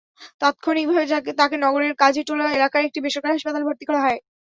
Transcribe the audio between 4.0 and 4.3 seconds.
হয়।